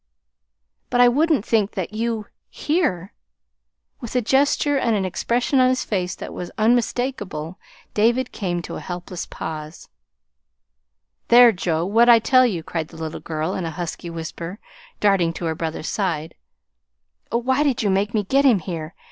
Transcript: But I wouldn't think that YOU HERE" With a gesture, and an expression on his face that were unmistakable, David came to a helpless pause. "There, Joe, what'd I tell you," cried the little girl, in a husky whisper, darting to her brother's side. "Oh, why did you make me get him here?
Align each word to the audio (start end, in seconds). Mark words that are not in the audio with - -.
But 0.89 0.99
I 0.99 1.07
wouldn't 1.07 1.45
think 1.45 1.73
that 1.73 1.93
YOU 1.93 2.25
HERE" 2.49 3.13
With 4.01 4.15
a 4.15 4.21
gesture, 4.23 4.75
and 4.79 4.95
an 4.95 5.05
expression 5.05 5.59
on 5.59 5.69
his 5.69 5.85
face 5.85 6.15
that 6.15 6.33
were 6.33 6.47
unmistakable, 6.57 7.59
David 7.93 8.31
came 8.31 8.63
to 8.63 8.77
a 8.77 8.79
helpless 8.79 9.27
pause. 9.27 9.89
"There, 11.27 11.51
Joe, 11.51 11.85
what'd 11.85 12.11
I 12.11 12.17
tell 12.17 12.47
you," 12.47 12.63
cried 12.63 12.87
the 12.87 12.97
little 12.97 13.19
girl, 13.19 13.53
in 13.53 13.63
a 13.65 13.69
husky 13.69 14.09
whisper, 14.09 14.57
darting 14.99 15.33
to 15.33 15.45
her 15.45 15.53
brother's 15.53 15.87
side. 15.89 16.33
"Oh, 17.31 17.37
why 17.37 17.61
did 17.61 17.83
you 17.83 17.91
make 17.91 18.15
me 18.15 18.23
get 18.23 18.43
him 18.43 18.57
here? 18.57 18.95